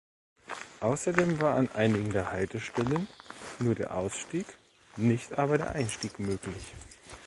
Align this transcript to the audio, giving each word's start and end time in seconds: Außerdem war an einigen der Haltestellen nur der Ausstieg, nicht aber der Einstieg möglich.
Außerdem 0.79 1.39
war 1.41 1.53
an 1.57 1.69
einigen 1.75 2.09
der 2.09 2.31
Haltestellen 2.31 3.07
nur 3.59 3.75
der 3.75 3.95
Ausstieg, 3.95 4.47
nicht 4.97 5.37
aber 5.37 5.59
der 5.59 5.73
Einstieg 5.73 6.17
möglich. 6.17 6.73